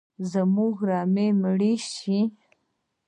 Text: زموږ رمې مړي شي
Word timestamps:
زموږ 0.31 0.75
رمې 0.89 1.27
مړي 1.41 1.73
شي 1.93 2.19